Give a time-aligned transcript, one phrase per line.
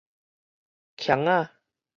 [0.97, 1.53] 勍仔